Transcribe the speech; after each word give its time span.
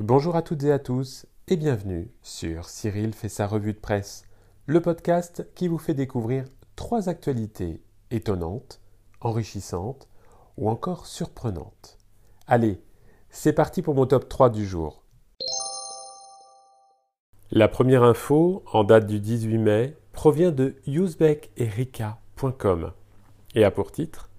Bonjour 0.00 0.34
à 0.34 0.40
toutes 0.40 0.64
et 0.64 0.72
à 0.72 0.78
tous 0.78 1.26
et 1.46 1.58
bienvenue 1.58 2.10
sur 2.22 2.70
Cyril 2.70 3.12
fait 3.12 3.28
sa 3.28 3.46
revue 3.46 3.74
de 3.74 3.78
presse, 3.78 4.24
le 4.64 4.80
podcast 4.80 5.46
qui 5.54 5.68
vous 5.68 5.76
fait 5.76 5.92
découvrir 5.92 6.46
trois 6.74 7.10
actualités 7.10 7.82
étonnantes, 8.10 8.80
enrichissantes 9.20 10.08
ou 10.56 10.70
encore 10.70 11.04
surprenantes. 11.04 11.98
Allez, 12.46 12.80
c'est 13.28 13.52
parti 13.52 13.82
pour 13.82 13.94
mon 13.94 14.06
top 14.06 14.26
3 14.26 14.48
du 14.48 14.64
jour. 14.64 15.02
La 17.50 17.68
première 17.68 18.02
info, 18.02 18.62
en 18.72 18.84
date 18.84 19.06
du 19.06 19.20
18 19.20 19.58
mai, 19.58 19.98
provient 20.14 20.50
de 20.50 20.76
usbekerika.com 20.86 22.92
et 23.54 23.64
a 23.64 23.70
pour 23.70 23.92
titre 23.92 24.30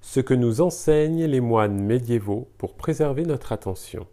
Ce 0.00 0.20
que 0.20 0.34
nous 0.34 0.60
enseignent 0.60 1.24
les 1.24 1.40
moines 1.40 1.82
médiévaux 1.82 2.48
pour 2.56 2.76
préserver 2.76 3.24
notre 3.24 3.50
attention. 3.50 4.06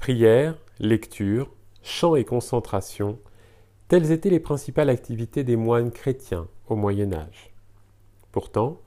Prière, 0.00 0.56
lecture, 0.78 1.50
chant 1.82 2.16
et 2.16 2.24
concentration, 2.24 3.18
telles 3.86 4.12
étaient 4.12 4.30
les 4.30 4.40
principales 4.40 4.88
activités 4.88 5.44
des 5.44 5.56
moines 5.56 5.90
chrétiens 5.90 6.48
au 6.68 6.74
Moyen 6.74 7.12
Âge. 7.12 7.52
Pourtant, 8.32 8.80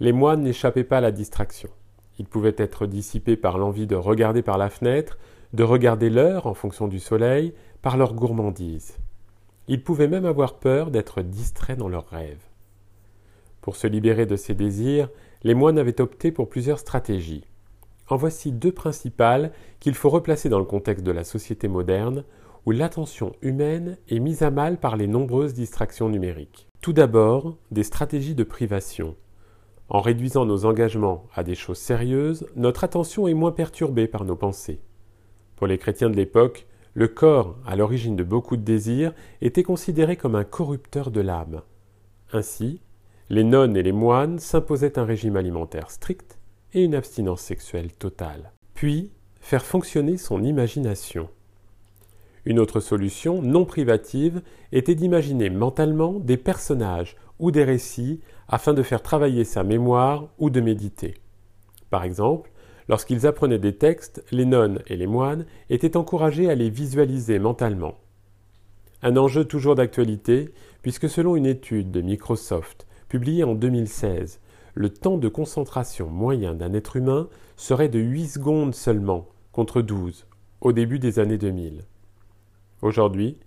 les 0.00 0.10
moines 0.10 0.42
n'échappaient 0.42 0.82
pas 0.82 0.98
à 0.98 1.02
la 1.02 1.12
distraction. 1.12 1.70
Ils 2.18 2.26
pouvaient 2.26 2.56
être 2.58 2.86
dissipés 2.86 3.36
par 3.36 3.58
l'envie 3.58 3.86
de 3.86 3.94
regarder 3.94 4.42
par 4.42 4.58
la 4.58 4.68
fenêtre, 4.68 5.18
de 5.52 5.62
regarder 5.62 6.10
l'heure 6.10 6.48
en 6.48 6.54
fonction 6.54 6.88
du 6.88 6.98
soleil, 6.98 7.54
par 7.80 7.96
leur 7.96 8.12
gourmandise. 8.12 8.96
Ils 9.68 9.84
pouvaient 9.84 10.08
même 10.08 10.26
avoir 10.26 10.58
peur 10.58 10.90
d'être 10.90 11.22
distraits 11.22 11.78
dans 11.78 11.88
leurs 11.88 12.08
rêves. 12.08 12.42
Pour 13.60 13.76
se 13.76 13.86
libérer 13.86 14.26
de 14.26 14.34
ces 14.34 14.54
désirs, 14.54 15.10
les 15.44 15.54
moines 15.54 15.78
avaient 15.78 16.00
opté 16.00 16.32
pour 16.32 16.48
plusieurs 16.48 16.80
stratégies. 16.80 17.44
En 18.08 18.16
voici 18.16 18.52
deux 18.52 18.72
principales 18.72 19.52
qu'il 19.80 19.94
faut 19.94 20.10
replacer 20.10 20.48
dans 20.48 20.58
le 20.58 20.64
contexte 20.64 21.04
de 21.04 21.10
la 21.10 21.24
société 21.24 21.66
moderne, 21.66 22.24
où 22.64 22.70
l'attention 22.70 23.32
humaine 23.42 23.96
est 24.08 24.18
mise 24.18 24.42
à 24.42 24.50
mal 24.50 24.78
par 24.78 24.96
les 24.96 25.06
nombreuses 25.06 25.54
distractions 25.54 26.08
numériques. 26.08 26.68
Tout 26.80 26.92
d'abord, 26.92 27.56
des 27.70 27.82
stratégies 27.84 28.34
de 28.34 28.44
privation. 28.44 29.16
En 29.88 30.00
réduisant 30.00 30.44
nos 30.44 30.64
engagements 30.64 31.26
à 31.34 31.44
des 31.44 31.54
choses 31.54 31.78
sérieuses, 31.78 32.46
notre 32.56 32.84
attention 32.84 33.28
est 33.28 33.34
moins 33.34 33.52
perturbée 33.52 34.08
par 34.08 34.24
nos 34.24 34.34
pensées. 34.34 34.80
Pour 35.54 35.66
les 35.66 35.78
chrétiens 35.78 36.10
de 36.10 36.16
l'époque, 36.16 36.66
le 36.94 37.08
corps, 37.08 37.56
à 37.66 37.76
l'origine 37.76 38.16
de 38.16 38.24
beaucoup 38.24 38.56
de 38.56 38.62
désirs, 38.62 39.14
était 39.40 39.62
considéré 39.62 40.16
comme 40.16 40.34
un 40.34 40.44
corrupteur 40.44 41.10
de 41.10 41.20
l'âme. 41.20 41.62
Ainsi, 42.32 42.80
les 43.30 43.44
nonnes 43.44 43.76
et 43.76 43.82
les 43.82 43.92
moines 43.92 44.38
s'imposaient 44.38 44.98
un 44.98 45.04
régime 45.04 45.36
alimentaire 45.36 45.90
strict 45.90 46.38
et 46.74 46.82
une 46.82 46.94
abstinence 46.94 47.40
sexuelle 47.40 47.92
totale. 47.92 48.52
Puis, 48.74 49.10
faire 49.40 49.64
fonctionner 49.64 50.16
son 50.16 50.42
imagination. 50.42 51.28
Une 52.44 52.60
autre 52.60 52.80
solution, 52.80 53.42
non 53.42 53.64
privative, 53.64 54.42
était 54.72 54.94
d'imaginer 54.94 55.50
mentalement 55.50 56.14
des 56.14 56.36
personnages 56.36 57.16
ou 57.38 57.50
des 57.50 57.64
récits 57.64 58.20
afin 58.48 58.72
de 58.72 58.82
faire 58.82 59.02
travailler 59.02 59.44
sa 59.44 59.64
mémoire 59.64 60.28
ou 60.38 60.50
de 60.50 60.60
méditer. 60.60 61.14
Par 61.90 62.04
exemple, 62.04 62.50
lorsqu'ils 62.88 63.26
apprenaient 63.26 63.58
des 63.58 63.76
textes, 63.76 64.24
les 64.30 64.44
nonnes 64.44 64.80
et 64.86 64.96
les 64.96 65.06
moines 65.06 65.46
étaient 65.70 65.96
encouragés 65.96 66.48
à 66.48 66.54
les 66.54 66.70
visualiser 66.70 67.38
mentalement. 67.38 67.96
Un 69.02 69.16
enjeu 69.16 69.44
toujours 69.44 69.74
d'actualité, 69.74 70.52
puisque 70.82 71.08
selon 71.08 71.36
une 71.36 71.46
étude 71.46 71.90
de 71.90 72.00
Microsoft 72.00 72.86
publiée 73.08 73.44
en 73.44 73.54
2016, 73.54 74.40
le 74.76 74.90
temps 74.90 75.16
de 75.16 75.28
concentration 75.28 76.10
moyen 76.10 76.54
d'un 76.54 76.74
être 76.74 76.96
humain 76.96 77.30
serait 77.56 77.88
de 77.88 77.98
8 77.98 78.28
secondes 78.28 78.74
seulement, 78.74 79.26
contre 79.50 79.80
12, 79.80 80.26
au 80.60 80.72
début 80.74 80.98
des 80.98 81.18
années 81.18 81.38
2000. 81.38 81.86
Aujourd'hui, 82.82 83.38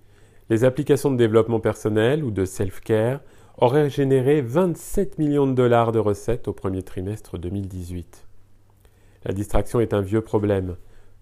les 0.50 0.64
applications 0.64 1.12
de 1.12 1.18
développement 1.18 1.60
personnel 1.60 2.24
ou 2.24 2.32
de 2.32 2.46
self-care 2.46 3.22
auraient 3.60 3.92
généré 3.92 4.42
27 4.42 5.20
millions 5.20 5.46
de 5.46 5.54
dollars 5.54 5.92
de 5.92 6.00
recettes 6.00 6.48
au 6.48 6.54
premier 6.54 6.82
trimestre 6.82 7.38
2018. 7.38 8.28
La 9.26 9.34
distraction 9.34 9.80
est 9.80 9.94
un 9.94 10.02
vieux 10.02 10.22
problème, 10.22 10.78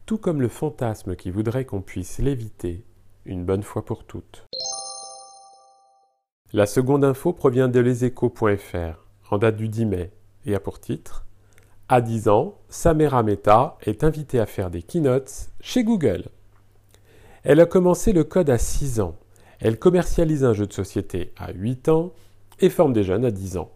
tout 0.06 0.18
comme 0.18 0.42
le 0.42 0.48
fantasme 0.48 1.18
qui 1.18 1.32
voudrait 1.32 1.66
qu'on 1.66 1.82
puisse 1.82 2.20
l'éviter 2.20 2.86
une 3.26 3.44
bonne 3.44 3.64
fois 3.64 3.84
pour 3.84 4.06
toutes. 4.06 4.46
La 6.54 6.66
seconde 6.66 7.04
info 7.04 7.34
provient 7.34 7.68
de 7.68 7.82
leséchos.fr 7.82 9.07
en 9.30 9.38
date 9.38 9.58
du 9.58 9.70
10 9.70 9.86
mai 9.86 10.12
et 10.46 10.56
a 10.56 10.60
pour 10.60 10.80
titre 10.80 11.26
À 11.90 12.02
10 12.02 12.30
ans, 12.30 12.58
Samera 12.70 13.24
Mehta 13.24 13.78
est 13.82 14.04
invitée 14.04 14.40
à 14.40 14.46
faire 14.46 14.70
des 14.70 14.82
keynotes 14.82 15.50
chez 15.60 15.84
Google. 15.84 16.26
Elle 17.44 17.60
a 17.60 17.66
commencé 17.66 18.14
le 18.14 18.24
code 18.24 18.50
à 18.50 18.58
6 18.58 19.00
ans. 19.00 19.16
Elle 19.60 19.80
commercialise 19.80 20.44
un 20.44 20.54
jeu 20.54 20.68
de 20.68 20.74
société 20.74 21.34
à 21.38 21.52
8 21.52 21.90
ans 21.90 22.14
et 22.60 22.70
forme 22.70 22.94
des 22.94 23.04
jeunes 23.04 23.26
à 23.26 23.32
10 23.32 23.58
ans. 23.58 23.72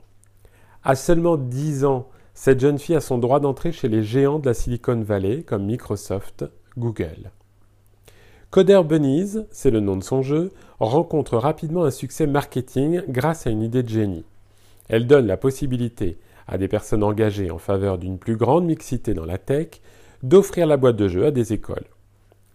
À 0.83 0.95
seulement 0.95 1.37
10 1.37 1.85
ans, 1.85 2.07
cette 2.33 2.59
jeune 2.59 2.79
fille 2.79 2.95
a 2.95 3.01
son 3.01 3.17
droit 3.17 3.39
d'entrée 3.39 3.71
chez 3.71 3.87
les 3.87 4.03
géants 4.03 4.39
de 4.39 4.47
la 4.47 4.53
Silicon 4.53 5.01
Valley 5.01 5.43
comme 5.43 5.65
Microsoft, 5.65 6.45
Google. 6.77 7.31
Coder 8.49 8.81
Bunnies, 8.83 9.45
c'est 9.51 9.71
le 9.71 9.79
nom 9.79 9.95
de 9.95 10.03
son 10.03 10.21
jeu, 10.21 10.51
rencontre 10.79 11.37
rapidement 11.37 11.83
un 11.83 11.91
succès 11.91 12.27
marketing 12.27 13.01
grâce 13.07 13.47
à 13.47 13.49
une 13.49 13.61
idée 13.61 13.83
de 13.83 13.89
génie. 13.89 14.25
Elle 14.91 15.07
donne 15.07 15.25
la 15.25 15.37
possibilité 15.37 16.19
à 16.47 16.57
des 16.57 16.67
personnes 16.67 17.01
engagées 17.01 17.49
en 17.49 17.59
faveur 17.59 17.97
d'une 17.97 18.19
plus 18.19 18.35
grande 18.35 18.65
mixité 18.65 19.13
dans 19.13 19.23
la 19.23 19.37
tech 19.37 19.79
d'offrir 20.21 20.67
la 20.67 20.75
boîte 20.75 20.97
de 20.97 21.07
jeu 21.07 21.25
à 21.25 21.31
des 21.31 21.53
écoles. 21.53 21.85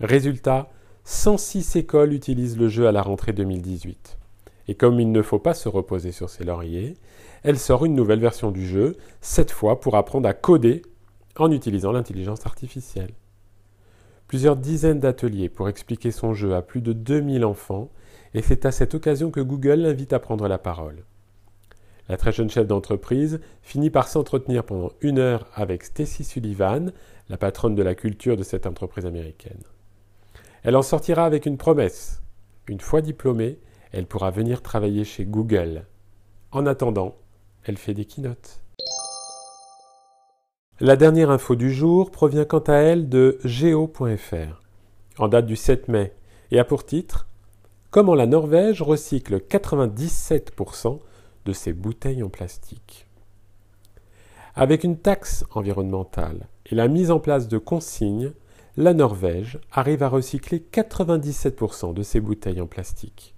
Résultat, 0.00 0.68
106 1.04 1.76
écoles 1.76 2.12
utilisent 2.12 2.58
le 2.58 2.68
jeu 2.68 2.86
à 2.86 2.92
la 2.92 3.00
rentrée 3.00 3.32
2018. 3.32 4.18
Et 4.68 4.74
comme 4.74 5.00
il 5.00 5.10
ne 5.12 5.22
faut 5.22 5.38
pas 5.38 5.54
se 5.54 5.70
reposer 5.70 6.12
sur 6.12 6.28
ses 6.28 6.44
lauriers, 6.44 6.98
elle 7.42 7.58
sort 7.58 7.86
une 7.86 7.94
nouvelle 7.94 8.20
version 8.20 8.50
du 8.50 8.66
jeu, 8.66 8.98
cette 9.22 9.50
fois 9.50 9.80
pour 9.80 9.96
apprendre 9.96 10.28
à 10.28 10.34
coder 10.34 10.82
en 11.38 11.50
utilisant 11.50 11.92
l'intelligence 11.92 12.44
artificielle. 12.44 13.14
Plusieurs 14.28 14.56
dizaines 14.56 15.00
d'ateliers 15.00 15.48
pour 15.48 15.70
expliquer 15.70 16.10
son 16.10 16.34
jeu 16.34 16.54
à 16.54 16.60
plus 16.60 16.82
de 16.82 16.92
2000 16.92 17.46
enfants, 17.46 17.88
et 18.34 18.42
c'est 18.42 18.66
à 18.66 18.72
cette 18.72 18.94
occasion 18.94 19.30
que 19.30 19.40
Google 19.40 19.80
l'invite 19.80 20.12
à 20.12 20.18
prendre 20.18 20.48
la 20.48 20.58
parole. 20.58 21.04
La 22.08 22.16
très 22.16 22.32
jeune 22.32 22.50
chef 22.50 22.66
d'entreprise 22.66 23.40
finit 23.62 23.90
par 23.90 24.06
s'entretenir 24.06 24.64
pendant 24.64 24.92
une 25.00 25.18
heure 25.18 25.46
avec 25.54 25.82
Stacy 25.82 26.22
Sullivan, 26.22 26.92
la 27.28 27.36
patronne 27.36 27.74
de 27.74 27.82
la 27.82 27.96
culture 27.96 28.36
de 28.36 28.44
cette 28.44 28.66
entreprise 28.66 29.06
américaine. 29.06 29.62
Elle 30.62 30.76
en 30.76 30.82
sortira 30.82 31.24
avec 31.24 31.46
une 31.46 31.58
promesse. 31.58 32.22
Une 32.68 32.80
fois 32.80 33.00
diplômée, 33.00 33.58
elle 33.92 34.06
pourra 34.06 34.30
venir 34.30 34.62
travailler 34.62 35.04
chez 35.04 35.24
Google. 35.24 35.84
En 36.52 36.66
attendant, 36.66 37.16
elle 37.64 37.76
fait 37.76 37.94
des 37.94 38.04
keynotes. 38.04 38.60
La 40.78 40.96
dernière 40.96 41.30
info 41.30 41.56
du 41.56 41.72
jour 41.72 42.10
provient 42.10 42.44
quant 42.44 42.58
à 42.60 42.74
elle 42.74 43.08
de 43.08 43.38
geo.fr, 43.44 44.60
en 45.18 45.28
date 45.28 45.46
du 45.46 45.56
7 45.56 45.88
mai, 45.88 46.12
et 46.50 46.58
a 46.58 46.64
pour 46.64 46.84
titre 46.84 47.26
Comment 47.90 48.14
la 48.14 48.26
Norvège 48.26 48.82
recycle 48.82 49.38
97% 49.38 51.00
de 51.46 51.52
ses 51.54 51.72
bouteilles 51.72 52.22
en 52.22 52.28
plastique. 52.28 53.06
Avec 54.54 54.84
une 54.84 54.98
taxe 54.98 55.44
environnementale 55.54 56.48
et 56.66 56.74
la 56.74 56.88
mise 56.88 57.10
en 57.10 57.20
place 57.20 57.46
de 57.48 57.56
consignes, 57.56 58.32
la 58.76 58.92
Norvège 58.92 59.58
arrive 59.72 60.02
à 60.02 60.08
recycler 60.08 60.62
97% 60.72 61.94
de 61.94 62.02
ses 62.02 62.20
bouteilles 62.20 62.60
en 62.60 62.66
plastique. 62.66 63.34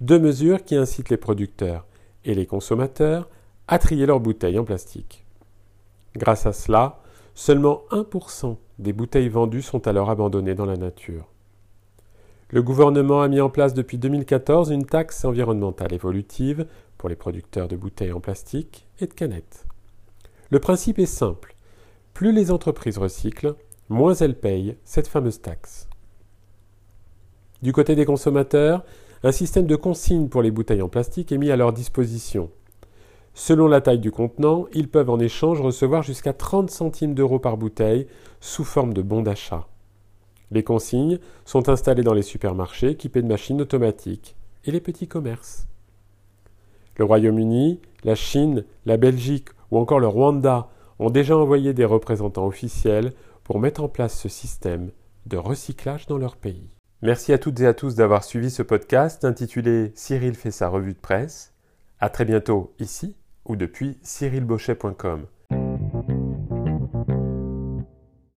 Deux 0.00 0.18
mesures 0.18 0.64
qui 0.64 0.74
incitent 0.74 1.10
les 1.10 1.16
producteurs 1.16 1.86
et 2.24 2.34
les 2.34 2.46
consommateurs 2.46 3.28
à 3.68 3.78
trier 3.78 4.06
leurs 4.06 4.20
bouteilles 4.20 4.58
en 4.58 4.64
plastique. 4.64 5.24
Grâce 6.16 6.46
à 6.46 6.52
cela, 6.52 7.00
seulement 7.34 7.82
1% 7.90 8.56
des 8.78 8.92
bouteilles 8.92 9.28
vendues 9.28 9.62
sont 9.62 9.86
alors 9.86 10.10
abandonnées 10.10 10.54
dans 10.54 10.66
la 10.66 10.76
nature. 10.76 11.26
Le 12.50 12.62
gouvernement 12.62 13.22
a 13.22 13.28
mis 13.28 13.40
en 13.40 13.50
place 13.50 13.74
depuis 13.74 13.98
2014 13.98 14.70
une 14.70 14.86
taxe 14.86 15.24
environnementale 15.24 15.92
évolutive 15.92 16.66
les 17.08 17.16
producteurs 17.16 17.68
de 17.68 17.76
bouteilles 17.76 18.12
en 18.12 18.20
plastique 18.20 18.86
et 19.00 19.06
de 19.06 19.12
canettes. 19.12 19.66
Le 20.50 20.60
principe 20.60 20.98
est 20.98 21.06
simple. 21.06 21.54
Plus 22.14 22.32
les 22.32 22.50
entreprises 22.50 22.98
recyclent, 22.98 23.56
moins 23.88 24.14
elles 24.14 24.38
payent 24.38 24.76
cette 24.84 25.08
fameuse 25.08 25.40
taxe. 25.40 25.88
Du 27.62 27.72
côté 27.72 27.94
des 27.94 28.04
consommateurs, 28.04 28.84
un 29.22 29.32
système 29.32 29.66
de 29.66 29.76
consigne 29.76 30.28
pour 30.28 30.42
les 30.42 30.50
bouteilles 30.50 30.82
en 30.82 30.88
plastique 30.88 31.32
est 31.32 31.38
mis 31.38 31.50
à 31.50 31.56
leur 31.56 31.72
disposition. 31.72 32.50
Selon 33.34 33.66
la 33.66 33.80
taille 33.80 33.98
du 33.98 34.10
contenant, 34.10 34.66
ils 34.72 34.88
peuvent 34.88 35.10
en 35.10 35.18
échange 35.18 35.60
recevoir 35.60 36.02
jusqu'à 36.02 36.32
30 36.32 36.70
centimes 36.70 37.14
d'euros 37.14 37.38
par 37.38 37.56
bouteille 37.56 38.06
sous 38.40 38.64
forme 38.64 38.94
de 38.94 39.02
bons 39.02 39.22
d'achat. 39.22 39.66
Les 40.50 40.62
consignes 40.62 41.18
sont 41.44 41.68
installées 41.68 42.02
dans 42.02 42.14
les 42.14 42.22
supermarchés 42.22 42.90
équipés 42.90 43.22
de 43.22 43.26
machines 43.26 43.60
automatiques 43.60 44.36
et 44.64 44.70
les 44.70 44.80
petits 44.80 45.08
commerces. 45.08 45.66
Le 46.96 47.04
Royaume-Uni, 47.04 47.80
la 48.04 48.14
Chine, 48.14 48.64
la 48.84 48.96
Belgique 48.96 49.48
ou 49.70 49.78
encore 49.78 50.00
le 50.00 50.08
Rwanda 50.08 50.68
ont 50.98 51.10
déjà 51.10 51.36
envoyé 51.36 51.74
des 51.74 51.84
représentants 51.84 52.46
officiels 52.46 53.12
pour 53.44 53.60
mettre 53.60 53.82
en 53.82 53.88
place 53.88 54.18
ce 54.18 54.28
système 54.28 54.90
de 55.26 55.36
recyclage 55.36 56.06
dans 56.06 56.18
leur 56.18 56.36
pays. 56.36 56.70
Merci 57.02 57.32
à 57.32 57.38
toutes 57.38 57.60
et 57.60 57.66
à 57.66 57.74
tous 57.74 57.94
d'avoir 57.94 58.24
suivi 58.24 58.50
ce 58.50 58.62
podcast 58.62 59.24
intitulé 59.24 59.92
Cyril 59.94 60.34
fait 60.34 60.50
sa 60.50 60.68
revue 60.68 60.94
de 60.94 60.98
presse. 60.98 61.52
À 62.00 62.08
très 62.08 62.24
bientôt 62.24 62.74
ici 62.78 63.16
ou 63.44 63.56
depuis 63.56 63.98
cyrilbochet.com. 64.02 65.26